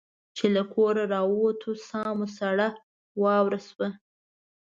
چې 0.37 0.45
له 0.55 0.63
کوره 0.73 1.03
را 1.13 1.21
ووتو 1.27 1.71
ساه 1.87 2.09
مو 2.17 2.27
سړه 2.37 2.67
واوره 3.21 3.59
شوه. 3.67 3.89